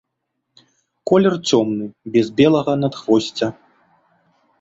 [1.09, 3.47] Колер цёмны, без белага надхвосця.